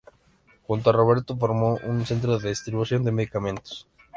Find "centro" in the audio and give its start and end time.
2.07-2.39